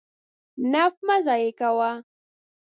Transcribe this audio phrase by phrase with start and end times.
[0.73, 1.91] نفت مه ضایع کوه.